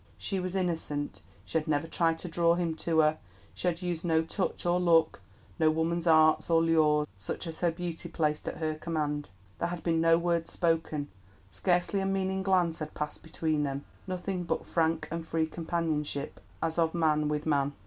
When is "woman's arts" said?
5.69-6.49